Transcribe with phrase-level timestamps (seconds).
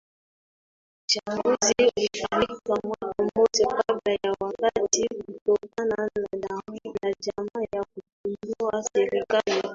[1.03, 9.61] Uchaguzi ulifanyika mwaka mmoja kabla ya wakati kutokana na njama ya kupindua serikali